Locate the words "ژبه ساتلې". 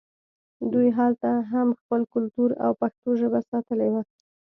3.19-3.87